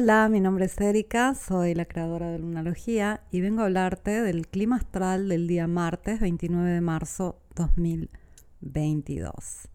[0.00, 4.46] Hola, mi nombre es Erika, soy la creadora de Lunalogía y vengo a hablarte del
[4.46, 9.68] clima astral del día martes 29 de marzo 2022.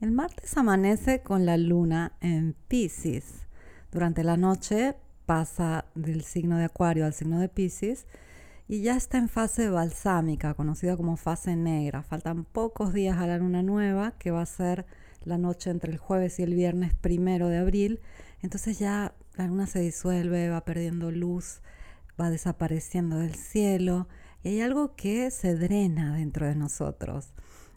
[0.00, 3.46] El martes amanece con la luna en Pisces.
[3.92, 8.08] Durante la noche pasa del signo de Acuario al signo de Pisces
[8.66, 12.02] y ya está en fase balsámica, conocida como fase negra.
[12.02, 14.84] Faltan pocos días a la luna nueva, que va a ser
[15.22, 18.00] la noche entre el jueves y el viernes primero de abril.
[18.42, 21.60] Entonces ya la luna se disuelve, va perdiendo luz,
[22.20, 24.08] va desapareciendo del cielo
[24.42, 27.32] y hay algo que se drena dentro de nosotros.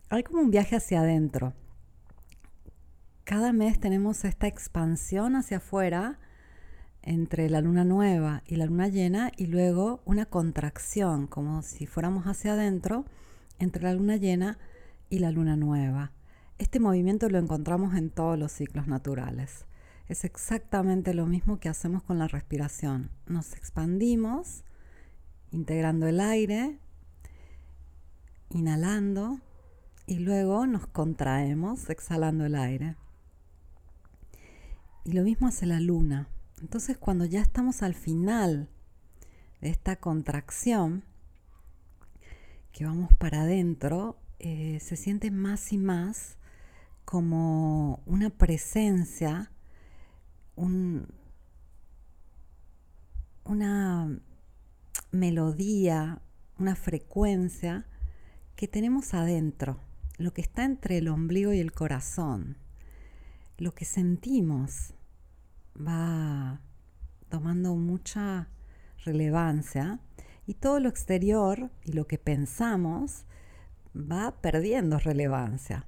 [0.10, 1.54] Hay como un viaje hacia adentro.
[3.24, 6.20] Cada mes tenemos esta expansión hacia afuera
[7.02, 12.26] entre la luna nueva y la luna llena y luego una contracción, como si fuéramos
[12.26, 13.06] hacia adentro,
[13.60, 14.58] entre la luna llena
[15.10, 16.12] y la luna nueva.
[16.58, 19.67] Este movimiento lo encontramos en todos los ciclos naturales.
[20.08, 23.12] Es exactamente lo mismo que hacemos con la respiración.
[23.26, 24.64] Nos expandimos,
[25.52, 26.80] integrando el aire,
[28.50, 29.42] inhalando
[30.06, 32.96] y luego nos contraemos, exhalando el aire.
[35.04, 36.30] Y lo mismo hace la luna.
[36.62, 38.70] Entonces cuando ya estamos al final
[39.60, 41.04] de esta contracción,
[42.72, 46.38] que vamos para adentro, eh, se siente más y más
[47.04, 49.52] como una presencia
[53.46, 54.20] una
[55.12, 56.22] melodía,
[56.58, 57.86] una frecuencia
[58.56, 59.80] que tenemos adentro,
[60.18, 62.58] lo que está entre el ombligo y el corazón,
[63.58, 64.94] lo que sentimos
[65.80, 66.60] va
[67.30, 68.50] tomando mucha
[69.06, 70.00] relevancia
[70.48, 73.26] y todo lo exterior y lo que pensamos
[73.96, 75.86] va perdiendo relevancia.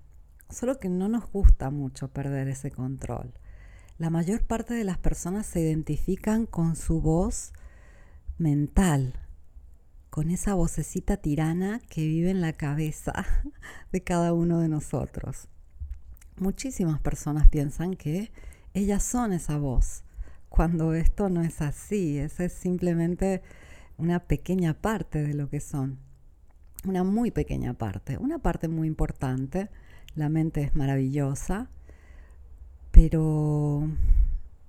[0.50, 3.34] Solo que no nos gusta mucho perder ese control
[4.00, 7.52] la mayor parte de las personas se identifican con su voz
[8.38, 9.14] mental,
[10.10, 13.14] con esa vocecita tirana que vive en la cabeza
[13.92, 15.50] de cada uno de nosotros.
[16.38, 18.32] Muchísimas personas piensan que
[18.74, 20.06] ellas son esa voz,
[20.48, 23.42] cuando esto no es así, esa es simplemente
[23.98, 26.00] una pequeña parte de lo que son,
[26.86, 29.70] una muy pequeña parte, una parte muy importante.
[30.16, 31.70] La mente es maravillosa,
[33.02, 33.88] pero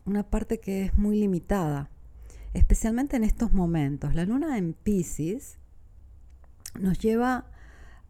[0.05, 1.91] una parte que es muy limitada,
[2.55, 4.15] especialmente en estos momentos.
[4.15, 5.59] La luna en Pisces
[6.79, 7.47] nos lleva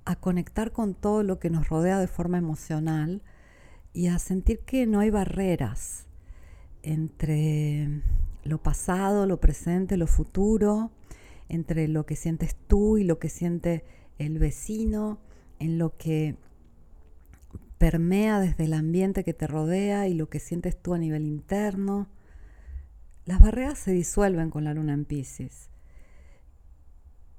[0.05, 3.23] a conectar con todo lo que nos rodea de forma emocional
[3.95, 6.05] y a sentir que no hay barreras
[6.83, 8.03] entre
[8.45, 10.91] lo pasado, lo presente, lo futuro,
[11.49, 13.85] entre lo que sientes tú y lo que siente
[14.19, 15.19] el vecino,
[15.61, 16.37] en lo que
[17.81, 22.11] permea desde el ambiente que te rodea y lo que sientes tú a nivel interno.
[23.25, 25.71] Las barreras se disuelven con la luna en Pisces.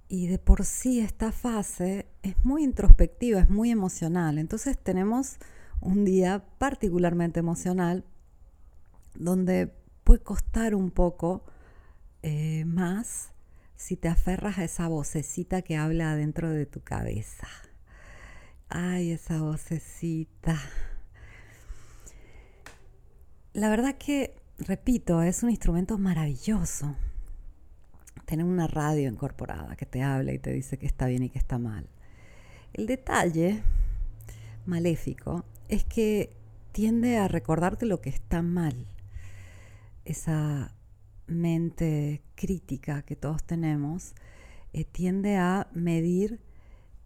[0.08, 4.40] Y de por sí esta fase es muy introspectiva, es muy emocional.
[4.40, 5.38] Entonces tenemos
[5.80, 8.04] un día particularmente emocional
[9.14, 9.72] donde
[10.04, 11.46] puede costar un poco
[12.24, 13.30] eh, más
[13.76, 17.48] si te aferras a esa vocecita que habla dentro de tu cabeza.
[18.74, 20.58] Ay, esa vocecita.
[23.52, 26.96] La verdad que, repito, es un instrumento maravilloso.
[28.26, 31.38] Tener una radio incorporada que te habla y te dice que está bien y que
[31.38, 31.90] está mal.
[32.72, 33.62] El detalle
[34.66, 36.34] maléfico es que
[36.72, 38.88] tiende a recordarte lo que está mal.
[40.06, 40.74] Esa
[41.28, 44.16] mente crítica que todos tenemos
[44.72, 46.40] eh, tiende a medir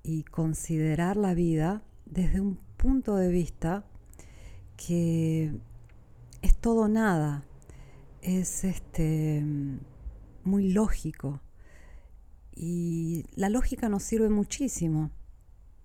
[0.06, 3.84] y considerar la vida desde un punto de vista
[4.78, 5.52] que
[6.44, 7.44] es todo nada,
[8.22, 9.44] es este
[10.44, 11.42] muy lógico.
[12.54, 15.10] Y la lógica nos sirve muchísimo,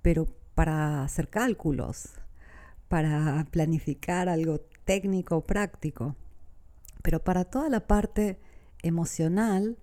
[0.02, 2.10] pero para hacer cálculos,
[2.88, 6.14] para planificar algo técnico práctico,
[7.02, 8.38] pero para toda la parte
[8.82, 9.78] emocional,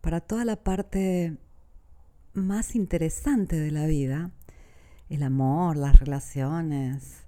[0.00, 1.38] para toda la parte
[2.34, 4.30] más interesante de la vida,
[5.08, 7.24] el amor, las relaciones,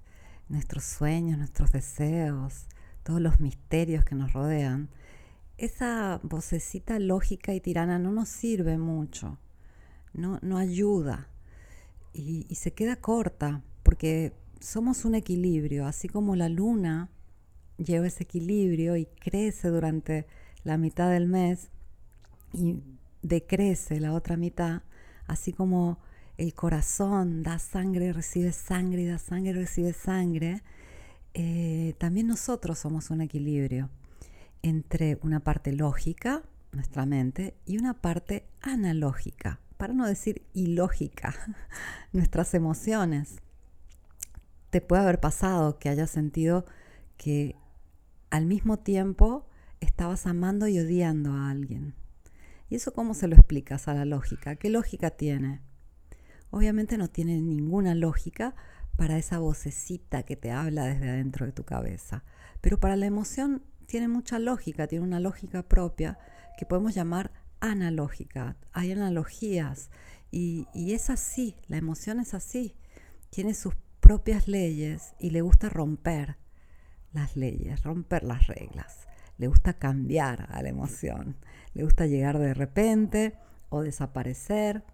[0.49, 2.67] nuestros sueños, nuestros deseos,
[3.03, 4.89] todos los misterios que nos rodean,
[5.59, 9.39] esa vocecita lógica y tirana no nos sirve mucho,
[10.13, 11.29] no, no ayuda
[12.13, 17.11] y, y se queda corta porque somos un equilibrio, así como la luna
[17.79, 20.27] lleva ese equilibrio y crece durante
[20.65, 21.71] la mitad del mes
[22.53, 22.77] y
[23.23, 24.83] decrece la otra mitad,
[25.27, 25.99] así como
[26.39, 30.63] el corazón da sangre, recibe sangre, da sangre, recibe sangre,
[31.35, 33.91] eh, también nosotros somos un equilibrio.
[34.65, 41.35] entre una parte lógica, nuestra mente, y una parte analógica, para no decir ilógica,
[42.13, 43.41] nuestras emociones.
[44.71, 46.65] Te puede haber pasado que hayas sentido
[47.17, 47.57] que
[48.31, 49.47] al mismo tiempo
[49.81, 51.95] estabas amando y odiando a alguien.
[52.73, 54.57] ¿Y eso cómo se lo explicas a la lógica?
[54.57, 55.61] ¿Qué lógica tiene?
[56.49, 58.55] Obviamente no tiene ninguna lógica
[58.97, 62.25] para esa vocecita que te habla desde adentro de tu cabeza.
[62.63, 66.19] Pero para la emoción tiene mucha lógica, tiene una lógica propia
[66.57, 67.31] que podemos llamar
[67.61, 68.57] analógica.
[68.73, 69.91] Hay analogías
[70.31, 72.75] y, y es así, la emoción es así.
[73.29, 76.39] Tiene sus propias leyes y le gusta romper
[77.13, 79.07] las leyes, romper las reglas.
[79.43, 81.35] Le gusta cambiar a la emoción.
[81.75, 83.35] Le gusta llegar de repente
[83.71, 84.85] o desaparecer.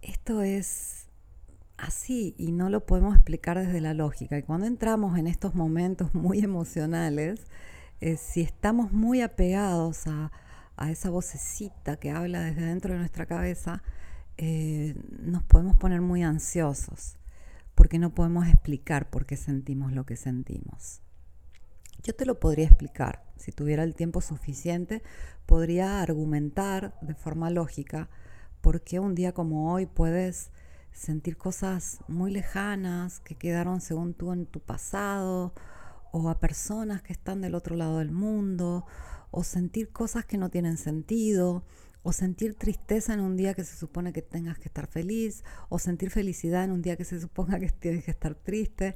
[0.00, 1.08] Esto es
[1.76, 4.38] así y no lo podemos explicar desde la lógica.
[4.38, 7.48] Y cuando entramos en estos momentos muy emocionales,
[8.00, 10.30] eh, si estamos muy apegados a,
[10.88, 13.82] esa vocecita que habla desde dentro de nuestra cabeza,
[14.36, 17.16] eh, nos podemos poner muy ansiosos
[17.74, 21.02] porque no podemos explicar por qué sentimos lo que sentimos.
[22.04, 25.02] Yo te lo podría explicar, si tuviera el tiempo suficiente,
[25.46, 28.08] podría argumentar de forma lógica
[28.60, 30.50] por qué un día como hoy puedes
[30.92, 35.54] sentir cosas muy lejanas que quedaron según tú en tu pasado,
[36.10, 38.84] o a personas que están del otro lado del mundo,
[39.30, 41.64] o sentir cosas que no tienen sentido,
[42.02, 45.78] o sentir tristeza en un día que se supone que tengas que estar feliz, o
[45.78, 48.94] sentir felicidad en un día que se suponga que tienes que estar triste.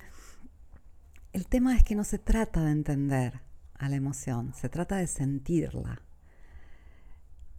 [1.36, 3.42] El tema es que no se trata de entender
[3.74, 6.00] a la emoción, se trata de sentirla.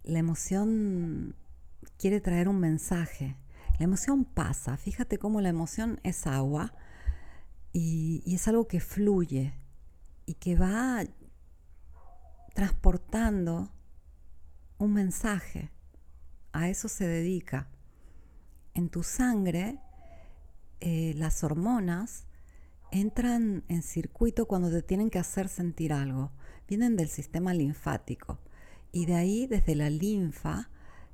[0.02, 1.36] La emoción
[1.96, 3.36] quiere traer un mensaje,
[3.78, 6.74] la emoción pasa, fíjate cómo la emoción es agua
[7.72, 9.54] y, es algo que fluye
[10.26, 11.04] y que va
[12.54, 13.72] transportando
[14.78, 15.70] un mensaje.
[16.50, 17.68] A eso se dedica.
[18.74, 19.78] En tu sangre,
[20.80, 22.27] eh, las hormonas
[22.90, 26.32] entran en circuito cuando te tienen que hacer sentir algo.
[26.68, 28.38] Vienen del sistema linfático.
[28.92, 30.70] Y de ahí, desde la linfa,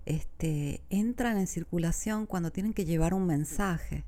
[0.07, 4.05] este, entran en circulación cuando tienen que llevar un mensaje.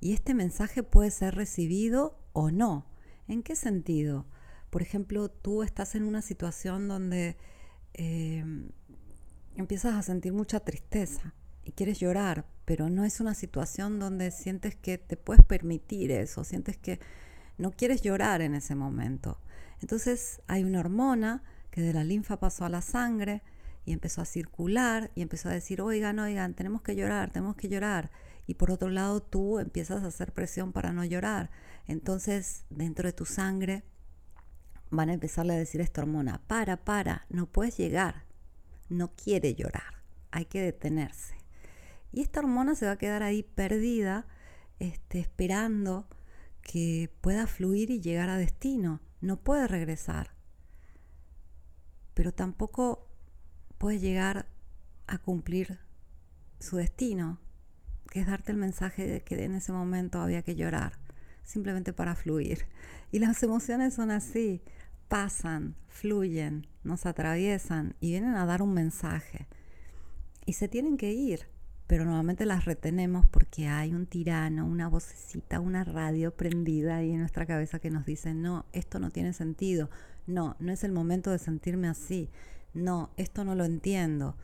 [0.00, 2.86] Y este mensaje puede ser recibido o no.
[3.28, 4.26] ¿En qué sentido?
[4.70, 7.36] Por ejemplo, tú estás en una situación donde
[7.94, 8.70] em,
[9.54, 11.34] empiezas a sentir mucha tristeza
[11.64, 16.44] y quieres llorar, pero no es una situación donde sientes que te puedes permitir eso,
[16.44, 17.00] sientes que
[17.58, 19.40] no quieres llorar en ese momento.
[19.80, 23.42] Entonces hay una hormona que de la linfa pasó a la sangre,
[23.84, 27.68] y empezó a circular y empezó a decir, oigan, oigan, tenemos que llorar, tenemos que
[27.68, 28.10] llorar.
[28.46, 31.50] Y por otro lado tú empiezas a hacer presión para no llorar.
[31.86, 33.84] Entonces dentro de tu sangre
[34.90, 38.24] van a empezarle a decir esta hormona, para, para, no puedes llegar,
[38.88, 41.41] no quiere llorar, hay que detenerse.
[42.12, 44.26] Y esta hormona se va a quedar ahí perdida,
[44.78, 46.08] este, esperando
[46.60, 49.00] que pueda fluir y llegar a destino.
[49.20, 50.34] No puede regresar.
[52.14, 53.08] Pero tampoco
[53.78, 54.46] puede llegar
[55.06, 55.80] a cumplir
[56.60, 57.40] su destino,
[58.10, 60.98] que es darte el mensaje de que en ese momento había que llorar,
[61.42, 62.66] simplemente para fluir.
[63.10, 64.62] Y las emociones son así,
[65.08, 69.48] pasan, fluyen, nos atraviesan y vienen a dar un mensaje.
[70.46, 71.48] Y se tienen que ir,
[71.92, 77.20] pero normalmente las retenemos porque hay un tirano, una vocecita, una radio prendida ahí en
[77.20, 79.90] nuestra cabeza que nos dice, no, esto no tiene sentido,
[80.26, 82.30] no, no es el momento de sentirme así,
[82.72, 84.38] no, esto no lo entiendo.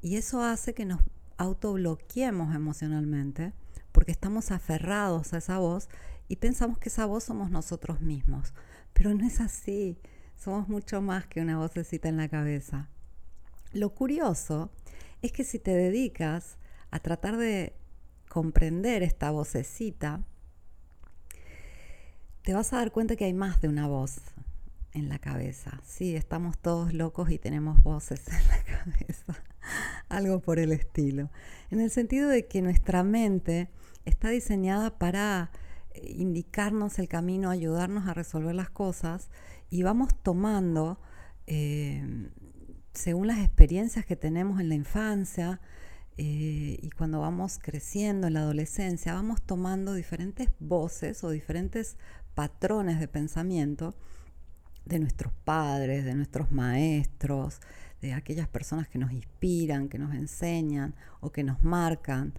[0.00, 1.02] Y eso hace que nos
[1.36, 3.52] autobloqueemos emocionalmente
[3.92, 5.90] porque estamos aferrados a esa voz
[6.28, 8.54] y pensamos que esa voz somos nosotros mismos.
[8.94, 9.98] Pero no es así,
[10.34, 12.88] somos mucho más que una vocecita en la cabeza.
[13.74, 14.70] Lo curioso
[15.20, 16.56] es que si te dedicas
[16.96, 17.74] a tratar de
[18.28, 20.24] comprender esta vocecita,
[22.42, 24.20] te vas a dar cuenta que hay más de una voz
[24.92, 25.80] en la cabeza.
[25.84, 29.44] Sí, estamos todos locos y tenemos voces en la cabeza.
[30.08, 31.30] Algo por el estilo.
[31.70, 33.68] En el sentido de que nuestra mente
[34.06, 35.50] está diseñada para
[35.92, 39.28] eh, indicarnos el camino, ayudarnos a resolver las cosas
[39.68, 40.98] y vamos tomando,
[41.46, 42.30] eh,
[42.94, 45.60] según las experiencias que tenemos en la infancia
[46.18, 51.98] eh, y cuando vamos creciendo en la adolescencia, vamos tomando diferentes voces o diferentes
[52.34, 53.94] patrones de pensamiento
[54.86, 57.60] de nuestros padres, de nuestros maestros,
[58.00, 62.32] de aquellas personas que nos inspiran, que nos enseñan o que nos marcan.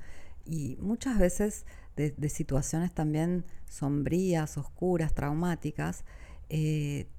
[0.46, 1.66] Y muchas veces
[1.96, 6.04] de, situaciones también sombrías, oscuras, traumáticas,
[6.50, 7.10] eh,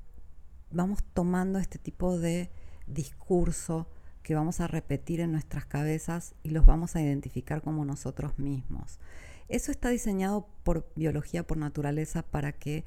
[0.71, 2.51] vamos tomando este tipo de
[2.87, 3.87] discurso
[4.29, 9.01] que vamos a repetir en nuestras cabezas y los vamos a identificar como nosotros mismos.
[9.49, 12.85] Eso está diseñado por biología, por naturaleza, para que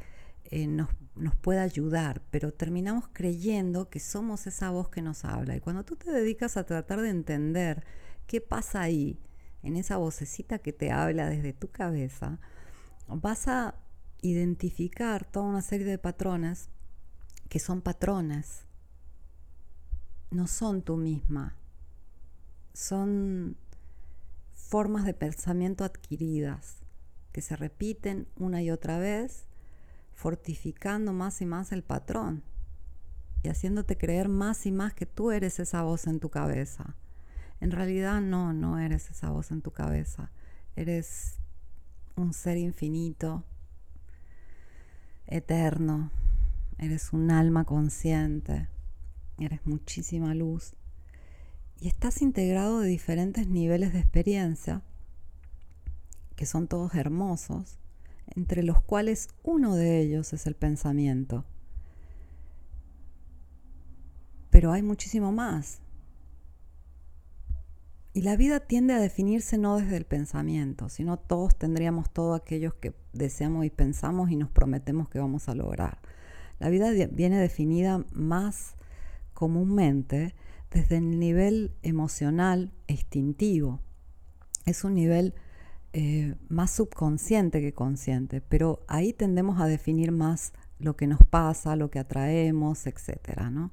[0.51, 5.55] eh, nos, nos, pueda ayudar, pero terminamos creyendo que somos esa voz que nos habla.
[5.55, 7.85] Y cuando tú te dedicas a tratar de entender
[8.27, 9.19] qué pasa ahí,
[9.63, 12.37] en esa vocecita que te habla desde tu cabeza,
[13.07, 13.73] vas a
[14.21, 16.69] identificar toda una serie de patrones
[17.49, 18.67] que son patrones,
[20.31, 21.55] no son tú misma,
[22.73, 23.57] son
[24.53, 26.77] formas de pensamiento adquiridas
[27.31, 29.45] que se repiten una y otra vez,
[30.13, 32.43] fortificando más y más el patrón
[33.43, 36.95] y haciéndote creer más y más que tú eres esa voz en tu cabeza.
[37.59, 40.31] En realidad no, no eres esa voz en tu cabeza.
[40.75, 41.39] Eres
[42.15, 43.43] un ser infinito,
[45.27, 46.11] eterno.
[46.77, 48.67] Eres un alma consciente.
[49.41, 50.75] Eres muchísima luz
[51.79, 54.83] y estás integrado de diferentes niveles de experiencia,
[56.35, 57.79] que son todos hermosos,
[58.35, 61.43] entre los cuales uno de ellos es el pensamiento.
[64.51, 65.79] Pero hay muchísimo más.
[68.13, 72.75] Y la vida tiende a definirse no desde el pensamiento, sino todos tendríamos todo aquellos
[72.75, 75.97] que deseamos y pensamos y nos prometemos que vamos a lograr.
[76.59, 78.75] La vida viene definida más
[79.41, 80.35] comúnmente
[80.69, 83.79] desde el nivel emocional instintivo.
[84.67, 85.33] Es un nivel
[85.93, 91.75] eh, más subconsciente que consciente, pero ahí tendemos a definir más lo que nos pasa,
[91.75, 93.49] lo que atraemos, etc.
[93.49, 93.71] ¿no?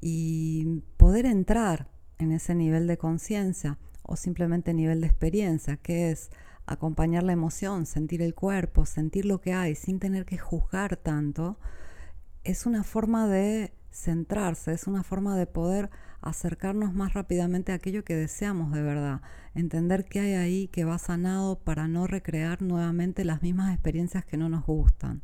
[0.00, 6.30] Y poder entrar en ese nivel de conciencia o simplemente nivel de experiencia, que es
[6.66, 11.60] acompañar la emoción, sentir el cuerpo, sentir lo que hay sin tener que juzgar tanto,
[12.46, 18.04] es una forma de centrarse, es una forma de poder acercarnos más rápidamente a aquello
[18.04, 19.22] que deseamos de verdad,
[19.54, 24.36] entender qué hay ahí que va sanado para no recrear nuevamente las mismas experiencias que
[24.36, 25.22] no nos gustan.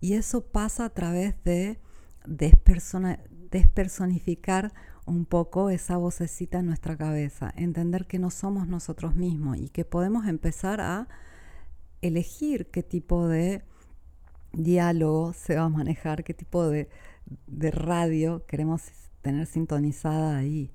[0.00, 1.78] Y eso pasa a través de
[2.26, 4.72] despersonificar
[5.06, 9.84] un poco esa vocecita en nuestra cabeza, entender que no somos nosotros mismos y que
[9.84, 11.06] podemos empezar a
[12.02, 13.62] elegir qué tipo de
[14.52, 16.88] diálogo se va a manejar, qué tipo de,
[17.46, 18.82] de radio queremos
[19.22, 20.72] tener sintonizada ahí,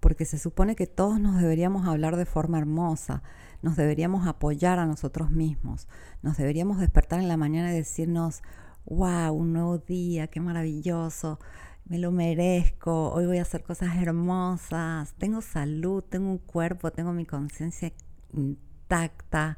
[0.00, 3.22] porque se supone que todos nos deberíamos hablar de forma hermosa,
[3.62, 5.88] nos deberíamos apoyar a nosotros mismos,
[6.22, 8.42] nos deberíamos despertar en la mañana y decirnos,
[8.84, 11.38] wow, un nuevo día, qué maravilloso,
[11.86, 17.12] me lo merezco, hoy voy a hacer cosas hermosas, tengo salud, tengo un cuerpo, tengo
[17.12, 17.92] mi conciencia
[18.32, 19.56] intacta,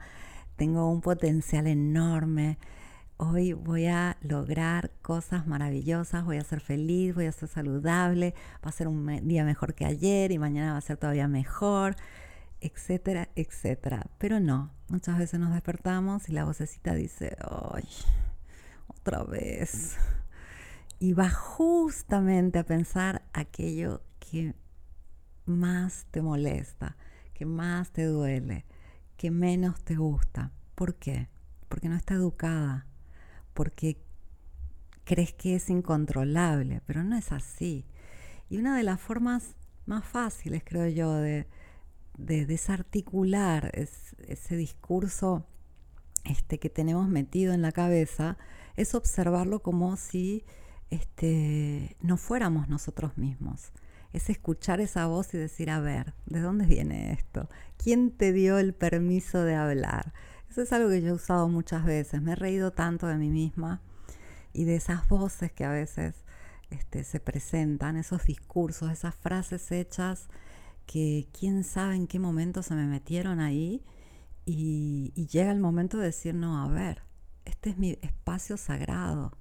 [0.56, 2.58] tengo un potencial enorme
[3.18, 8.68] hoy voy a lograr cosas maravillosas, voy a ser feliz, voy a ser saludable, va
[8.68, 11.96] a ser un día mejor que ayer y mañana va a ser todavía mejor,
[12.61, 14.06] etcétera, etcétera.
[14.18, 17.88] Pero no, muchas veces nos despertamos y la vocecita dice, ¡ay!
[18.88, 19.96] Otra vez.
[20.99, 24.54] Y va justamente a pensar aquello que
[25.44, 26.96] más te molesta,
[27.35, 28.64] que más te duele,
[29.16, 30.52] que menos te gusta.
[30.75, 31.28] ¿Por qué?
[31.68, 32.87] Porque no está educada,
[33.57, 33.97] porque
[35.05, 37.87] crees que es incontrolable, pero no es así.
[38.49, 41.47] Y una de las formas más fáciles, creo yo, de,
[42.19, 45.47] desarticular ese discurso
[46.25, 48.39] este, que tenemos metido en la cabeza
[48.75, 50.45] es observarlo como si
[50.91, 53.73] este, no fuéramos nosotros mismos.
[54.13, 57.49] Es escuchar esa voz y decir, a ver, ¿de dónde viene esto?
[57.77, 60.15] ¿Quién te dio el permiso de hablar?
[60.57, 62.23] Es algo que yo he usado muchas veces.
[62.23, 63.83] Me he reído tanto de mí misma
[64.53, 66.25] y de esas voces que a veces
[66.71, 70.29] este, se presentan, esos discursos, esas frases hechas
[70.87, 73.85] que quién sabe en qué momento se me metieron ahí
[74.47, 77.03] y llega el momento de decir, no, a ver,
[77.45, 79.37] este es mi espacio sagrado.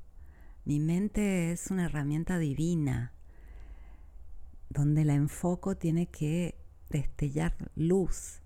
[0.65, 3.13] Mi mente es una herramienta divina
[4.69, 6.55] donde la enfoco tiene que
[6.89, 8.41] destellar luz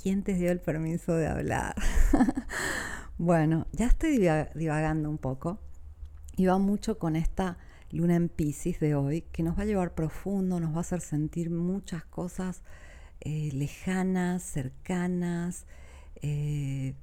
[0.00, 1.74] ¿Quién te dio el permiso de hablar?
[3.18, 4.18] bueno, ya estoy
[4.54, 5.58] divagando un poco
[6.36, 7.58] y va mucho con esta
[7.90, 11.00] luna en Pisces de hoy que nos va a llevar profundo, nos va a hacer
[11.00, 12.62] sentir muchas cosas
[13.22, 15.66] eh, lejanas, cercanas.
[16.22, 16.94] Eh,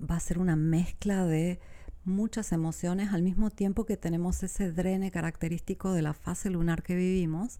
[0.00, 1.60] va a ser una mezcla de
[2.06, 6.94] muchas emociones al mismo tiempo que tenemos ese drene característico de la fase lunar que
[6.96, 7.58] vivimos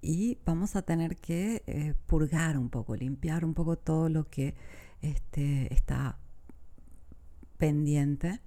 [0.00, 4.54] y vamos a tener que eh, purgar un poco, limpiar un poco todo lo que
[5.02, 6.18] este, está
[7.56, 8.40] pendiente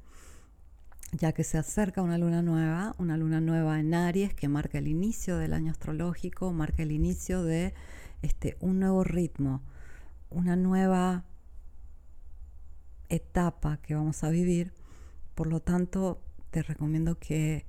[1.11, 4.87] ya que se acerca una luna nueva, una luna nueva en Aries que marca el
[4.87, 7.73] inicio del año astrológico, marca el inicio de
[8.21, 9.61] este, un nuevo ritmo,
[10.29, 11.25] una nueva
[13.09, 14.73] etapa que vamos a vivir.
[15.35, 17.65] Por lo tanto, te recomiendo que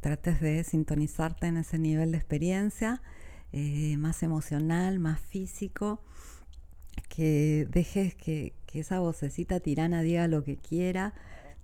[0.00, 3.00] trates de sintonizarte en ese nivel de experiencia,
[3.56, 6.00] eh, más emocional, más físico,
[7.08, 11.14] que dejes que, esa vocecita tirana diga lo que quiera,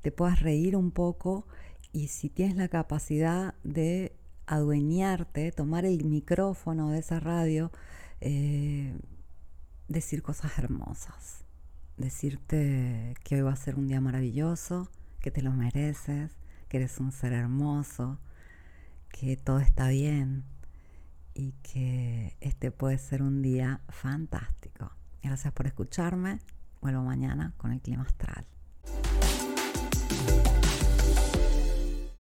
[0.00, 1.48] te puedas reír un poco
[1.92, 4.14] y si tienes la capacidad de
[4.46, 7.72] adueñarte, tomar el micrófono de esa radio,
[8.20, 8.96] eh,
[9.88, 11.44] decir cosas hermosas,
[11.96, 14.88] decirte que hoy va a ser un día maravilloso,
[15.20, 16.30] que te lo mereces,
[16.68, 18.20] que eres un ser hermoso,
[19.08, 20.44] que todo está bien
[21.40, 24.92] y que este puede ser un día fantástico.
[25.22, 26.38] Gracias por escucharme.
[26.82, 28.46] Vuelvo mañana con el clima astral.